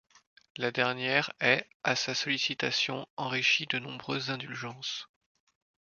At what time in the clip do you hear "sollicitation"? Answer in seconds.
2.15-3.07